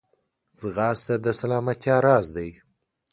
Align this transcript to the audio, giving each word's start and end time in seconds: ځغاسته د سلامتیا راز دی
ځغاسته 0.61 1.15
د 1.25 1.27
سلامتیا 1.41 1.95
راز 2.05 2.25
دی 2.35 2.49